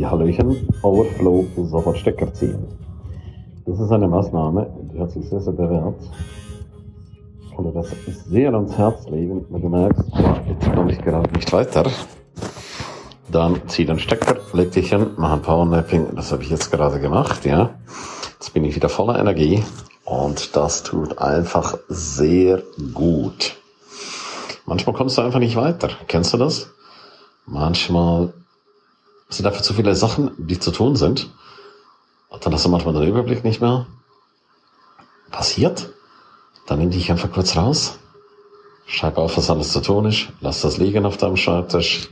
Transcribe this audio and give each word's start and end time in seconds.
Ja, 0.00 0.10
Hallöchen, 0.12 0.66
Overflow 0.80 1.46
sofort 1.58 1.98
Stecker 1.98 2.32
ziehen. 2.32 2.66
Das 3.66 3.78
ist 3.78 3.92
eine 3.92 4.08
Maßnahme, 4.08 4.66
die 4.94 4.98
hat 4.98 5.10
sich 5.10 5.28
sehr, 5.28 5.40
sehr 5.40 5.52
bewährt. 5.52 6.00
Ich 7.44 7.54
kann 7.54 7.66
dir 7.66 7.72
das 7.72 7.90
sehr 8.24 8.54
ans 8.54 8.78
Herz 8.78 9.06
legen, 9.10 9.44
wenn 9.50 9.60
du 9.60 9.68
merkst, 9.68 10.10
jetzt 10.48 10.72
komme 10.72 10.92
ich 10.92 11.02
gerade 11.02 11.30
nicht 11.34 11.52
weiter. 11.52 11.84
Dann 13.30 13.60
zieh 13.66 13.84
den 13.84 13.98
Stecker, 13.98 14.38
leg 14.54 14.72
dich 14.72 14.88
hin, 14.88 15.08
mach 15.18 15.34
ein 15.34 15.42
Powernapping, 15.42 16.14
das 16.16 16.32
habe 16.32 16.44
ich 16.44 16.48
jetzt 16.48 16.70
gerade 16.70 16.98
gemacht, 16.98 17.44
ja. 17.44 17.68
Jetzt 18.38 18.54
bin 18.54 18.64
ich 18.64 18.74
wieder 18.74 18.88
voller 18.88 19.18
Energie 19.18 19.62
und 20.06 20.56
das 20.56 20.82
tut 20.82 21.18
einfach 21.18 21.76
sehr 21.88 22.62
gut. 22.94 23.54
Manchmal 24.64 24.96
kommst 24.96 25.18
du 25.18 25.22
einfach 25.22 25.40
nicht 25.40 25.56
weiter. 25.56 25.90
Kennst 26.08 26.32
du 26.32 26.38
das? 26.38 26.70
Manchmal 27.44 28.32
sind 29.30 29.46
einfach 29.46 29.62
zu 29.62 29.74
viele 29.74 29.94
Sachen, 29.94 30.32
die 30.38 30.58
zu 30.58 30.70
tun 30.70 30.96
sind. 30.96 31.30
Und 32.28 32.44
dann 32.44 32.52
hast 32.52 32.64
du 32.64 32.68
manchmal 32.68 32.94
den 32.94 33.08
Überblick 33.08 33.44
nicht 33.44 33.60
mehr. 33.60 33.86
Passiert? 35.30 35.90
Dann 36.66 36.78
nimm 36.78 36.90
dich 36.90 37.10
einfach 37.10 37.32
kurz 37.32 37.56
raus. 37.56 37.98
Schreib 38.86 39.18
auf, 39.18 39.36
was 39.36 39.50
alles 39.50 39.72
zu 39.72 39.80
tun 39.80 40.06
ist. 40.06 40.28
Lass 40.40 40.62
das 40.62 40.78
liegen 40.78 41.06
auf 41.06 41.16
deinem 41.16 41.36
Schreibtisch. 41.36 42.08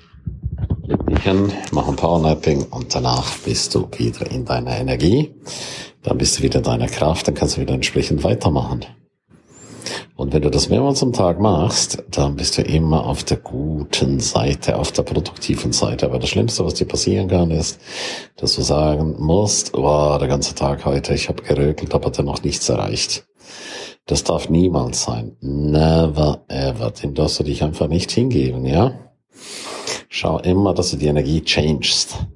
Leg 0.82 1.06
dich 1.06 1.20
hin, 1.20 1.52
mach 1.72 1.86
ein 1.88 1.96
Powernapping 1.96 2.64
und 2.70 2.94
danach 2.94 3.36
bist 3.44 3.74
du 3.74 3.88
wieder 3.96 4.30
in 4.30 4.44
deiner 4.44 4.78
Energie. 4.78 5.34
Dann 6.02 6.18
bist 6.18 6.38
du 6.38 6.42
wieder 6.42 6.58
in 6.58 6.64
deiner 6.64 6.88
Kraft, 6.88 7.28
dann 7.28 7.34
kannst 7.34 7.56
du 7.56 7.60
wieder 7.60 7.74
entsprechend 7.74 8.24
weitermachen. 8.24 8.84
Und 10.18 10.32
wenn 10.32 10.42
du 10.42 10.50
das 10.50 10.68
mehrmals 10.68 11.00
am 11.04 11.12
Tag 11.12 11.38
machst, 11.38 12.02
dann 12.10 12.34
bist 12.34 12.58
du 12.58 12.62
immer 12.62 13.06
auf 13.06 13.22
der 13.22 13.36
guten 13.36 14.18
Seite, 14.18 14.76
auf 14.76 14.90
der 14.90 15.04
produktiven 15.04 15.72
Seite. 15.72 16.06
Aber 16.06 16.18
das 16.18 16.30
Schlimmste, 16.30 16.64
was 16.64 16.74
dir 16.74 16.86
passieren 16.86 17.28
kann, 17.28 17.52
ist, 17.52 17.78
dass 18.34 18.56
du 18.56 18.62
sagen 18.62 19.14
musst, 19.20 19.74
wow, 19.74 20.18
der 20.18 20.26
ganze 20.26 20.56
Tag 20.56 20.84
heute, 20.84 21.14
ich 21.14 21.28
habe 21.28 21.44
gerökelt, 21.44 21.94
aber 21.94 22.10
noch 22.24 22.42
nichts 22.42 22.68
erreicht. 22.68 23.28
Das 24.06 24.24
darf 24.24 24.50
niemals 24.50 25.04
sein. 25.04 25.36
Never 25.40 26.44
ever. 26.48 26.90
Dem 26.90 27.14
darfst 27.14 27.38
du 27.38 27.44
dich 27.44 27.62
einfach 27.62 27.86
nicht 27.86 28.10
hingeben, 28.10 28.66
ja? 28.66 28.98
Schau 30.08 30.40
immer, 30.40 30.74
dass 30.74 30.90
du 30.90 30.96
die 30.96 31.06
Energie 31.06 31.42
changest. 31.42 32.26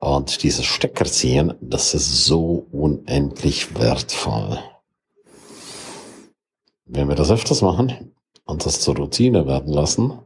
Und 0.00 0.42
dieses 0.42 0.64
Stecker 0.64 1.04
ziehen, 1.04 1.52
das 1.60 1.92
ist 1.92 2.24
so 2.24 2.66
unendlich 2.72 3.78
wertvoll. 3.78 4.58
Wenn 6.90 7.08
wir 7.08 7.16
das 7.16 7.30
öfters 7.30 7.60
machen 7.60 8.14
und 8.46 8.64
das 8.64 8.80
zur 8.80 8.96
Routine 8.96 9.46
werden 9.46 9.72
lassen, 9.72 10.20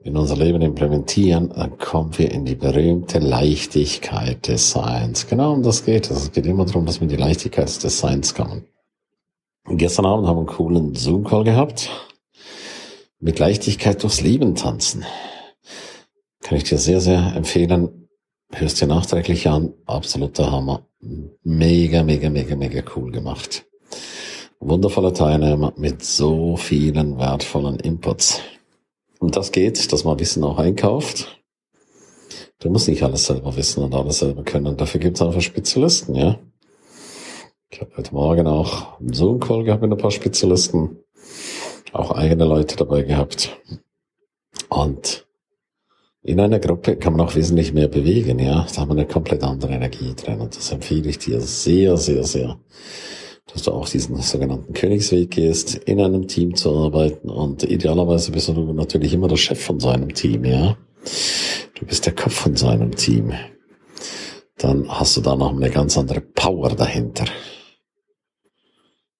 in 0.00 0.16
unser 0.16 0.36
Leben 0.36 0.60
implementieren, 0.60 1.50
dann 1.54 1.78
kommen 1.78 2.18
wir 2.18 2.32
in 2.32 2.44
die 2.44 2.56
berühmte 2.56 3.20
Leichtigkeit 3.20 4.48
des 4.48 4.72
Seins. 4.72 5.28
Genau 5.28 5.52
um 5.52 5.62
das 5.62 5.84
geht 5.84 6.10
es. 6.10 6.24
Es 6.24 6.32
geht 6.32 6.46
immer 6.46 6.64
darum, 6.64 6.84
dass 6.84 7.00
wir 7.00 7.04
in 7.04 7.10
die 7.10 7.16
Leichtigkeit 7.16 7.66
des 7.82 7.98
Seins 7.98 8.34
kommen. 8.34 8.66
Und 9.68 9.78
gestern 9.78 10.06
Abend 10.06 10.26
haben 10.26 10.36
wir 10.36 10.40
einen 10.40 10.56
coolen 10.56 10.94
Zoom-Call 10.96 11.44
gehabt. 11.44 11.90
Mit 13.20 13.38
Leichtigkeit 13.38 14.02
durchs 14.02 14.20
Leben 14.20 14.56
tanzen. 14.56 15.04
Kann 16.42 16.58
ich 16.58 16.64
dir 16.64 16.78
sehr, 16.78 17.00
sehr 17.00 17.34
empfehlen. 17.36 18.08
Hörst 18.52 18.80
dir 18.80 18.86
nachträglich 18.86 19.48
an. 19.48 19.74
Absoluter 19.86 20.50
Hammer. 20.50 20.86
Mega, 21.42 22.02
mega, 22.02 22.30
mega, 22.30 22.56
mega 22.56 22.82
cool 22.96 23.12
gemacht 23.12 23.64
wundervolle 24.60 25.12
Teilnehmer 25.12 25.72
mit 25.76 26.04
so 26.04 26.56
vielen 26.56 27.18
wertvollen 27.18 27.78
Inputs. 27.78 28.40
Und 29.18 29.36
das 29.36 29.52
geht, 29.52 29.92
dass 29.92 30.04
man 30.04 30.18
Wissen 30.18 30.44
auch 30.44 30.58
einkauft. 30.58 31.40
Du 32.58 32.70
musst 32.70 32.88
nicht 32.88 33.02
alles 33.02 33.26
selber 33.26 33.56
wissen 33.56 33.84
und 33.84 33.94
alles 33.94 34.18
selber 34.18 34.42
können. 34.42 34.76
Dafür 34.76 35.00
gibt 35.00 35.16
es 35.16 35.22
einfach 35.22 35.40
Spezialisten, 35.40 36.14
ja. 36.14 36.38
Ich 37.68 37.80
habe 37.80 37.90
heute 37.96 38.14
Morgen 38.14 38.46
auch 38.46 38.98
einen 38.98 39.12
Zoom-Call 39.12 39.64
gehabt 39.64 39.82
mit 39.82 39.92
ein 39.92 39.98
paar 39.98 40.10
Spezialisten. 40.10 40.98
Auch 41.92 42.12
eigene 42.12 42.44
Leute 42.44 42.76
dabei 42.76 43.02
gehabt. 43.02 43.60
Und 44.68 45.26
in 46.22 46.40
einer 46.40 46.58
Gruppe 46.58 46.96
kann 46.96 47.14
man 47.14 47.26
auch 47.26 47.34
wesentlich 47.34 47.72
mehr 47.72 47.88
bewegen, 47.88 48.38
ja. 48.38 48.66
Da 48.74 48.80
haben 48.80 48.88
wir 48.88 48.92
eine 48.92 49.06
komplett 49.06 49.42
andere 49.42 49.74
Energie 49.74 50.14
drin. 50.14 50.40
Und 50.40 50.56
das 50.56 50.72
empfehle 50.72 51.10
ich 51.10 51.18
dir 51.18 51.40
sehr, 51.40 51.96
sehr, 51.96 52.24
sehr 52.24 52.58
dass 53.52 53.62
du 53.62 53.72
auch 53.72 53.88
diesen 53.88 54.20
sogenannten 54.20 54.72
Königsweg 54.72 55.30
gehst, 55.30 55.74
in 55.74 56.00
einem 56.00 56.26
Team 56.26 56.56
zu 56.56 56.76
arbeiten 56.76 57.30
und 57.30 57.62
idealerweise 57.62 58.32
bist 58.32 58.48
du 58.48 58.52
natürlich 58.72 59.12
immer 59.12 59.28
der 59.28 59.36
Chef 59.36 59.62
von 59.62 59.78
seinem 59.78 60.14
Team, 60.14 60.44
ja. 60.44 60.76
Du 61.74 61.86
bist 61.86 62.06
der 62.06 62.14
Kopf 62.14 62.34
von 62.34 62.56
seinem 62.56 62.96
Team. 62.96 63.32
Dann 64.56 64.88
hast 64.88 65.16
du 65.16 65.20
da 65.20 65.36
noch 65.36 65.54
eine 65.54 65.70
ganz 65.70 65.96
andere 65.96 66.20
Power 66.20 66.70
dahinter. 66.70 67.26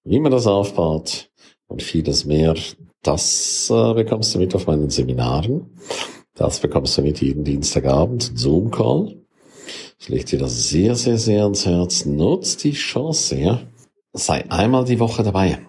Wie 0.03 0.19
man 0.19 0.31
das 0.31 0.47
aufbaut 0.47 1.29
und 1.67 1.81
vieles 1.81 2.25
mehr, 2.25 2.55
das 3.03 3.69
äh, 3.71 3.93
bekommst 3.93 4.35
du 4.35 4.39
mit 4.39 4.55
auf 4.55 4.67
meinen 4.67 4.89
Seminaren. 4.89 5.77
Das 6.33 6.59
bekommst 6.59 6.97
du 6.97 7.01
mit 7.03 7.21
jeden 7.21 7.43
Dienstagabend, 7.43 8.31
Zoom-Call. 8.35 9.15
Ich 9.99 10.09
lege 10.09 10.25
dir 10.25 10.39
das 10.39 10.69
sehr, 10.69 10.95
sehr, 10.95 11.17
sehr 11.17 11.43
ans 11.43 11.65
Herz. 11.65 12.05
Nutz 12.05 12.57
die 12.57 12.73
Chance, 12.73 13.37
ja 13.37 13.61
sei 14.17 14.49
einmal 14.49 14.85
die 14.85 14.99
Woche 14.99 15.23
dabei. 15.23 15.59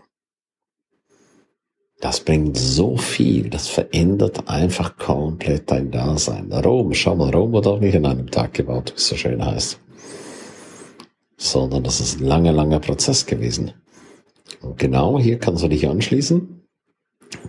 Das 2.01 2.21
bringt 2.21 2.57
so 2.57 2.97
viel, 2.97 3.51
das 3.51 3.67
verändert 3.67 4.49
einfach 4.49 4.97
komplett 4.97 5.71
dein 5.71 5.91
Dasein. 5.91 6.53
Rom, 6.53 6.95
schau 6.95 7.17
mal, 7.17 7.35
Rom 7.35 7.53
wurde 7.53 7.71
auch 7.71 7.81
nicht 7.81 7.95
in 7.95 8.07
einem 8.07 8.31
Tag 8.31 8.55
gebaut, 8.55 8.93
wie 8.93 8.97
es 8.97 9.09
so 9.09 9.17
schön 9.17 9.45
heißt. 9.45 9.81
Sondern 11.37 11.83
das 11.83 12.01
ist 12.01 12.21
ein 12.21 12.27
langer, 12.27 12.53
langer 12.53 12.79
Prozess 12.79 13.27
gewesen. 13.27 13.73
Und 14.61 14.79
genau 14.79 15.19
hier 15.19 15.39
kannst 15.39 15.65
du 15.65 15.69
dich 15.69 15.89
anschließen, 15.89 16.63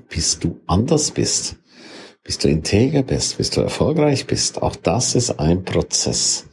bis 0.09 0.39
du 0.39 0.59
anders 0.65 1.11
bist, 1.11 1.57
bis 2.23 2.39
du 2.39 2.49
integer 2.49 3.03
bist, 3.03 3.37
bis 3.37 3.51
du 3.51 3.61
erfolgreich 3.61 4.25
bist. 4.25 4.61
Auch 4.63 4.75
das 4.75 5.13
ist 5.13 5.39
ein 5.39 5.63
Prozess. 5.63 6.48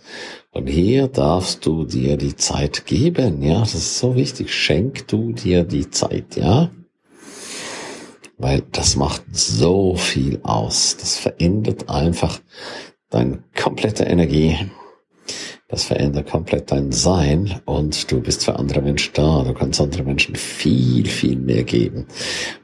Und 0.56 0.68
hier 0.68 1.08
darfst 1.08 1.66
du 1.66 1.84
dir 1.84 2.16
die 2.16 2.34
Zeit 2.34 2.86
geben, 2.86 3.42
ja, 3.42 3.60
das 3.60 3.74
ist 3.74 3.98
so 3.98 4.16
wichtig. 4.16 4.54
Schenk 4.54 5.06
du 5.06 5.32
dir 5.32 5.64
die 5.64 5.90
Zeit, 5.90 6.34
ja. 6.34 6.70
Weil 8.38 8.62
das 8.72 8.96
macht 8.96 9.22
so 9.32 9.96
viel 9.96 10.40
aus. 10.44 10.96
Das 10.96 11.18
verändert 11.18 11.90
einfach 11.90 12.40
deine 13.10 13.44
komplette 13.54 14.04
Energie. 14.04 14.56
Das 15.68 15.84
verändert 15.84 16.30
komplett 16.30 16.72
dein 16.72 16.90
Sein 16.90 17.60
und 17.66 18.10
du 18.10 18.22
bist 18.22 18.46
für 18.46 18.58
andere 18.58 18.80
Menschen 18.80 19.12
da. 19.12 19.44
Du 19.44 19.52
kannst 19.52 19.78
anderen 19.78 20.06
Menschen 20.06 20.36
viel, 20.36 21.04
viel 21.04 21.36
mehr 21.36 21.64
geben. 21.64 22.06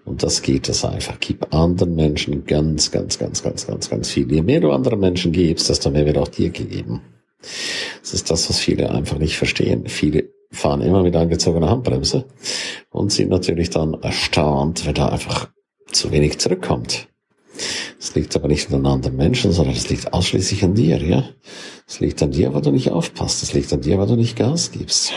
Und 0.06 0.22
das 0.22 0.40
geht 0.40 0.70
es 0.70 0.82
einfach. 0.82 1.20
Gib 1.20 1.52
anderen 1.52 1.94
Menschen 1.94 2.46
ganz, 2.46 2.90
ganz, 2.90 3.18
ganz, 3.18 3.42
ganz, 3.42 3.66
ganz, 3.66 3.90
ganz 3.90 4.08
viel. 4.08 4.32
Je 4.32 4.40
mehr 4.40 4.60
du 4.60 4.70
anderen 4.72 5.00
Menschen 5.00 5.32
gibst, 5.32 5.68
desto 5.68 5.90
mehr 5.90 6.06
wird 6.06 6.16
auch 6.16 6.28
dir 6.28 6.48
gegeben. 6.48 7.02
Das 8.00 8.14
ist 8.14 8.30
das, 8.30 8.48
was 8.48 8.58
viele 8.58 8.90
einfach 8.90 9.18
nicht 9.18 9.36
verstehen. 9.36 9.88
Viele 9.88 10.30
fahren 10.50 10.82
immer 10.82 11.02
mit 11.02 11.16
angezogener 11.16 11.70
Handbremse 11.70 12.26
und 12.90 13.12
sind 13.12 13.30
natürlich 13.30 13.70
dann 13.70 13.94
erstaunt, 13.94 14.86
wenn 14.86 14.94
da 14.94 15.08
einfach 15.08 15.48
zu 15.90 16.10
wenig 16.10 16.38
zurückkommt. 16.38 17.08
Es 17.98 18.14
liegt 18.14 18.34
aber 18.34 18.48
nicht 18.48 18.72
an 18.72 18.86
anderen 18.86 19.16
Menschen, 19.16 19.52
sondern 19.52 19.76
es 19.76 19.88
liegt 19.88 20.12
ausschließlich 20.12 20.64
an 20.64 20.74
dir, 20.74 21.02
ja. 21.02 21.24
Es 21.86 22.00
liegt 22.00 22.22
an 22.22 22.30
dir, 22.30 22.52
weil 22.54 22.62
du 22.62 22.70
nicht 22.70 22.90
aufpasst. 22.90 23.42
Es 23.42 23.52
liegt 23.52 23.72
an 23.72 23.80
dir, 23.80 23.98
weil 23.98 24.06
du 24.06 24.16
nicht 24.16 24.36
Gas 24.36 24.72
gibst. 24.72 25.12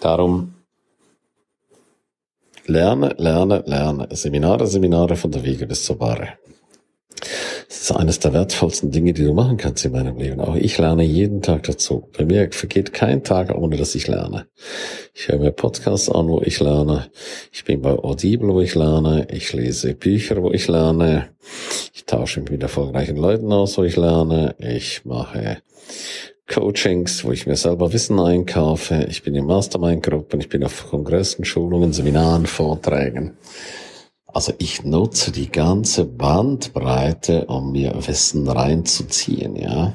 Darum 0.00 0.54
lerne, 2.66 3.14
lerne, 3.18 3.62
lerne. 3.66 4.08
Seminare, 4.12 4.66
Seminare 4.66 5.16
von 5.16 5.30
der 5.30 5.44
Wiege 5.44 5.66
bis 5.66 5.84
zur 5.84 5.98
Bahre. 5.98 6.34
Das 7.72 7.80
ist 7.80 7.92
eines 7.92 8.18
der 8.18 8.34
wertvollsten 8.34 8.90
Dinge, 8.90 9.14
die 9.14 9.24
du 9.24 9.32
machen 9.32 9.56
kannst 9.56 9.82
in 9.86 9.92
meinem 9.92 10.18
Leben. 10.18 10.40
Auch 10.40 10.56
ich 10.56 10.76
lerne 10.76 11.04
jeden 11.04 11.40
Tag 11.40 11.62
dazu. 11.62 12.06
Bei 12.16 12.26
mir 12.26 12.52
vergeht 12.52 12.92
kein 12.92 13.24
Tag, 13.24 13.50
ohne 13.54 13.78
dass 13.78 13.94
ich 13.94 14.08
lerne. 14.08 14.46
Ich 15.14 15.28
höre 15.28 15.38
mir 15.38 15.52
Podcasts 15.52 16.10
an, 16.10 16.28
wo 16.28 16.42
ich 16.42 16.60
lerne. 16.60 17.10
Ich 17.50 17.64
bin 17.64 17.80
bei 17.80 17.92
Audible, 17.92 18.52
wo 18.52 18.60
ich 18.60 18.74
lerne. 18.74 19.26
Ich 19.30 19.54
lese 19.54 19.94
Bücher, 19.94 20.42
wo 20.42 20.52
ich 20.52 20.68
lerne. 20.68 21.30
Ich 21.94 22.04
tausche 22.04 22.40
mich 22.40 22.50
mit 22.50 22.62
erfolgreichen 22.62 23.16
Leuten 23.16 23.50
aus, 23.50 23.78
wo 23.78 23.84
ich 23.84 23.96
lerne. 23.96 24.54
Ich 24.58 25.06
mache 25.06 25.62
Coachings, 26.52 27.24
wo 27.24 27.32
ich 27.32 27.46
mir 27.46 27.56
selber 27.56 27.94
Wissen 27.94 28.20
einkaufe. 28.20 29.06
Ich 29.08 29.22
bin 29.22 29.34
in 29.34 29.46
Mastermind-Gruppen. 29.46 30.40
Ich 30.40 30.50
bin 30.50 30.62
auf 30.62 30.90
Kongressen, 30.90 31.46
Schulungen, 31.46 31.94
Seminaren, 31.94 32.44
Vorträgen. 32.44 33.38
Also 34.32 34.52
ich 34.58 34.82
nutze 34.82 35.30
die 35.30 35.50
ganze 35.50 36.06
Bandbreite, 36.06 37.46
um 37.46 37.72
mir 37.72 37.94
Wissen 38.06 38.48
reinzuziehen, 38.48 39.56
ja. 39.56 39.94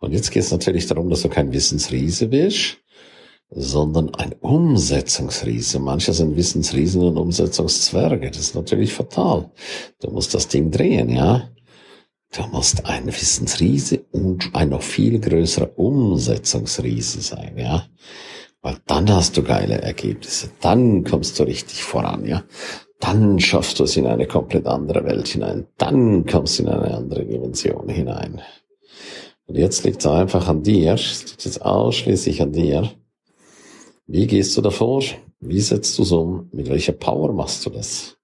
Und 0.00 0.12
jetzt 0.12 0.32
geht 0.32 0.42
es 0.42 0.50
natürlich 0.50 0.86
darum, 0.86 1.08
dass 1.08 1.22
du 1.22 1.28
kein 1.28 1.52
Wissensriese 1.52 2.26
bist, 2.26 2.78
sondern 3.50 4.12
ein 4.16 4.34
Umsetzungsriese. 4.40 5.78
Manche 5.78 6.12
sind 6.12 6.34
Wissensriesen 6.34 7.02
und 7.02 7.16
Umsetzungszwerge. 7.16 8.30
Das 8.30 8.40
ist 8.40 8.54
natürlich 8.56 8.92
fatal. 8.92 9.52
Du 10.00 10.10
musst 10.10 10.34
das 10.34 10.48
Ding 10.48 10.72
drehen, 10.72 11.08
ja. 11.08 11.48
Du 12.34 12.42
musst 12.48 12.86
ein 12.86 13.06
Wissensriese 13.06 14.04
und 14.10 14.50
ein 14.54 14.70
noch 14.70 14.82
viel 14.82 15.20
größerer 15.20 15.78
Umsetzungsriese 15.78 17.20
sein, 17.20 17.56
ja. 17.56 17.86
Weil 18.62 18.78
dann 18.86 19.08
hast 19.10 19.36
du 19.36 19.42
geile 19.42 19.82
Ergebnisse. 19.82 20.50
Dann 20.60 21.04
kommst 21.04 21.38
du 21.38 21.44
richtig 21.44 21.84
voran, 21.84 22.24
ja. 22.24 22.42
Dann 23.02 23.40
schaffst 23.40 23.80
du 23.80 23.84
es 23.84 23.96
in 23.96 24.06
eine 24.06 24.28
komplett 24.28 24.64
andere 24.66 25.04
Welt 25.04 25.26
hinein. 25.26 25.66
Dann 25.76 26.24
kommst 26.24 26.58
du 26.58 26.62
in 26.62 26.68
eine 26.68 26.94
andere 26.94 27.24
Dimension 27.24 27.88
hinein. 27.88 28.40
Und 29.46 29.58
jetzt 29.58 29.84
liegt 29.84 30.00
es 30.00 30.06
einfach 30.06 30.46
an 30.46 30.62
dir. 30.62 30.94
Es 30.94 31.24
liegt 31.26 31.44
jetzt 31.44 31.62
ausschließlich 31.62 32.40
an 32.40 32.52
dir. 32.52 32.92
Wie 34.06 34.28
gehst 34.28 34.56
du 34.56 34.60
davor? 34.60 35.02
Wie 35.40 35.60
setzt 35.60 35.98
du 35.98 36.02
es 36.02 36.12
um? 36.12 36.48
Mit 36.52 36.68
welcher 36.68 36.92
Power 36.92 37.32
machst 37.32 37.66
du 37.66 37.70
das? 37.70 38.16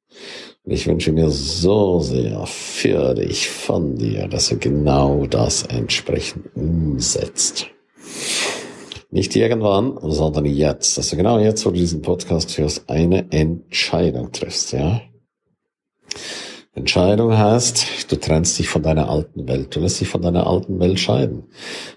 Und 0.63 0.71
ich 0.73 0.87
wünsche 0.87 1.11
mir 1.11 1.29
so 1.29 1.99
sehr 1.99 2.47
für 2.47 3.15
dich, 3.15 3.49
von 3.49 3.97
dir, 3.97 4.29
dass 4.29 4.51
du 4.51 4.59
genau 4.59 5.27
das 5.27 5.65
entsprechend 5.65 6.55
umsetzt. 6.55 7.67
Nicht 9.11 9.35
irgendwann, 9.37 9.99
sondern 10.03 10.45
jetzt. 10.45 10.99
Dass 10.99 11.11
du 11.11 11.17
genau 11.17 11.39
jetzt, 11.39 11.65
wo 11.65 11.71
du 11.71 11.77
diesen 11.77 12.03
Podcast 12.03 12.57
hörst, 12.59 12.89
eine 12.91 13.31
Entscheidung 13.33 14.33
triffst, 14.33 14.73
ja? 14.73 15.01
Entscheidung 16.75 17.37
heißt, 17.37 18.11
du 18.13 18.17
trennst 18.17 18.59
dich 18.59 18.69
von 18.69 18.83
deiner 18.83 19.11
alten 19.11 19.49
Welt. 19.49 19.75
Du 19.75 19.81
lässt 19.81 20.01
dich 20.01 20.09
von 20.09 20.23
deiner 20.23 20.47
alten 20.47 20.79
Welt 20.79 21.01
scheiden. 21.01 21.45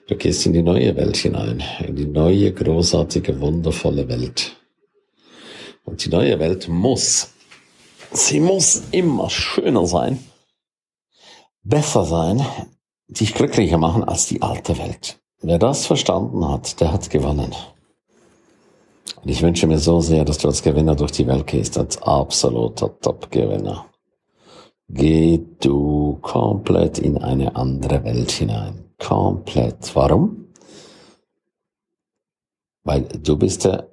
Du 0.07 0.15
gehst 0.15 0.45
in 0.45 0.53
die 0.53 0.63
neue 0.63 0.95
Welt 0.95 1.17
hinein. 1.17 1.61
In 1.85 1.95
die 1.95 2.07
neue, 2.07 2.51
großartige, 2.51 3.39
wundervolle 3.41 4.07
Welt. 4.07 4.55
Und 5.83 6.03
die 6.03 6.09
neue 6.09 6.39
Welt 6.39 6.67
muss 6.67 7.29
Sie 8.13 8.41
muss 8.41 8.83
immer 8.91 9.29
schöner 9.29 9.87
sein, 9.87 10.19
besser 11.63 12.03
sein, 12.03 12.45
dich 13.07 13.33
glücklicher 13.33 13.77
machen 13.77 14.03
als 14.03 14.25
die 14.25 14.41
alte 14.41 14.77
Welt. 14.77 15.20
Wer 15.43 15.57
das 15.57 15.85
verstanden 15.87 16.47
hat, 16.47 16.79
der 16.79 16.93
hat 16.93 17.09
gewonnen. 17.09 17.53
Und 19.23 19.29
ich 19.29 19.41
wünsche 19.41 19.67
mir 19.67 19.79
so 19.79 19.99
sehr, 19.99 20.23
dass 20.23 20.37
du 20.37 20.47
als 20.47 20.61
Gewinner 20.61 20.95
durch 20.95 21.11
die 21.11 21.27
Welt 21.27 21.47
gehst, 21.47 21.77
als 21.77 22.01
absoluter 22.01 22.99
Top-Gewinner. 22.99 23.85
Geh 24.87 25.39
du 25.59 26.19
komplett 26.21 26.99
in 26.99 27.17
eine 27.17 27.55
andere 27.55 28.03
Welt 28.03 28.31
hinein. 28.31 28.85
Komplett. 28.99 29.95
Warum? 29.95 30.47
Weil 32.83 33.03
du 33.03 33.37
bist 33.37 33.65
der 33.65 33.89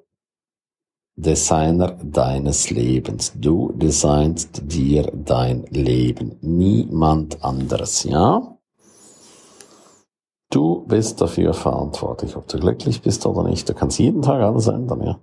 Designer 1.16 1.96
deines 2.02 2.70
Lebens. 2.70 3.32
Du 3.36 3.72
designst 3.72 4.62
dir 4.64 5.10
dein 5.12 5.64
Leben. 5.70 6.36
Niemand 6.40 7.42
anderes, 7.42 8.04
ja? 8.04 8.47
Du 10.50 10.86
bist 10.86 11.20
dafür 11.20 11.52
verantwortlich, 11.52 12.34
ob 12.36 12.48
du 12.48 12.58
glücklich 12.58 13.02
bist 13.02 13.26
oder 13.26 13.42
nicht. 13.42 13.68
Du 13.68 13.74
kannst 13.74 13.98
jeden 13.98 14.22
Tag 14.22 14.40
alles 14.40 14.66
ändern, 14.66 15.02
ja. 15.02 15.20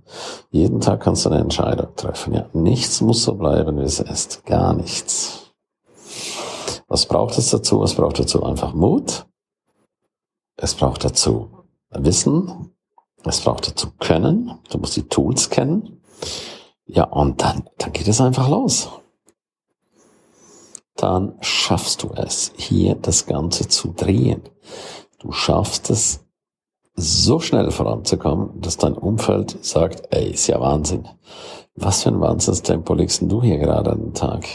Jeden 0.52 0.82
Tag 0.82 1.02
kannst 1.02 1.26
du 1.26 1.32
eine 1.32 1.40
Entscheidung 1.40 1.96
treffen, 1.96 2.34
ja. 2.34 2.48
Nichts 2.54 3.02
muss 3.02 3.24
so 3.24 3.34
bleiben, 3.34 3.80
wie 3.80 3.84
es 3.84 4.00
ist. 4.00 4.46
Gar 4.46 4.74
nichts. 4.74 5.52
Was 6.88 7.08
braucht 7.08 7.38
es 7.40 7.50
dazu? 7.50 7.82
Es 7.82 7.96
braucht 7.96 8.20
dazu 8.20 8.44
einfach 8.44 8.74
Mut. 8.76 9.26
Es 10.58 10.76
braucht 10.76 11.04
dazu 11.04 11.50
Wissen. 11.90 12.72
Es 13.24 13.42
braucht 13.42 13.68
dazu 13.68 13.88
Können. 14.00 14.60
Du 14.70 14.78
musst 14.78 14.96
die 14.96 15.08
Tools 15.08 15.50
kennen. 15.50 16.02
Ja, 16.86 17.06
und 17.06 17.42
dann, 17.42 17.68
dann 17.80 17.94
geht 17.94 18.08
es 18.08 18.22
einfach 18.22 18.48
los. 18.48 18.90
Dann 20.96 21.36
schaffst 21.42 22.04
du 22.04 22.12
es, 22.16 22.54
hier 22.56 22.96
das 22.96 23.26
Ganze 23.26 23.68
zu 23.68 23.92
drehen. 23.92 24.44
Du 25.26 25.32
schaffst 25.32 25.90
es, 25.90 26.24
so 26.94 27.40
schnell 27.40 27.72
voranzukommen, 27.72 28.62
dass 28.62 28.78
dein 28.78 28.94
Umfeld 28.94 29.58
sagt, 29.66 30.04
ey, 30.12 30.30
ist 30.30 30.46
ja 30.46 30.62
Wahnsinn. 30.62 31.08
Was 31.74 32.04
für 32.04 32.10
ein 32.10 32.22
Wahnsinnstempo 32.22 32.94
legst 32.94 33.24
du 33.24 33.42
hier 33.42 33.58
gerade 33.58 33.92
an 33.92 34.02
den 34.02 34.14
Tag? 34.14 34.46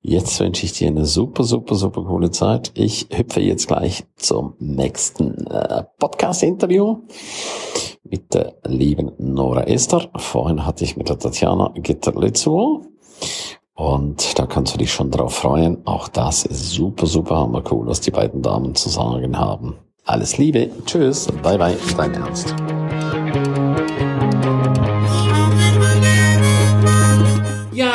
Jetzt 0.00 0.40
wünsche 0.40 0.66
ich 0.66 0.72
dir 0.72 0.88
eine 0.88 1.06
super, 1.06 1.44
super, 1.44 1.76
super 1.76 2.02
coole 2.02 2.32
Zeit. 2.32 2.72
Ich 2.74 3.06
hüpfe 3.12 3.40
jetzt 3.40 3.68
gleich 3.68 4.04
zum 4.16 4.54
nächsten 4.58 5.46
äh, 5.46 5.84
Podcast-Interview 6.00 7.02
mit 8.02 8.34
der 8.34 8.56
lieben 8.66 9.12
Nora 9.18 9.62
Esther. 9.62 10.10
Vorhin 10.16 10.66
hatte 10.66 10.82
ich 10.82 10.96
mit 10.96 11.08
der 11.08 11.20
Tatjana 11.20 11.72
Gitterlitzuo. 11.76 12.82
Und 13.74 14.38
da 14.38 14.46
kannst 14.46 14.74
du 14.74 14.78
dich 14.78 14.92
schon 14.92 15.10
drauf 15.10 15.34
freuen. 15.34 15.78
Auch 15.84 16.08
das 16.08 16.44
ist 16.44 16.70
super, 16.70 17.06
super 17.06 17.36
hammer 17.36 17.62
cool, 17.70 17.86
was 17.86 18.00
die 18.00 18.12
beiden 18.12 18.40
Damen 18.40 18.74
zu 18.74 18.88
sagen 18.88 19.36
haben. 19.38 19.74
Alles 20.04 20.38
Liebe. 20.38 20.70
Tschüss. 20.86 21.26
Bye 21.42 21.58
bye. 21.58 21.76
Dein 21.96 22.14
Ernst. 22.14 22.54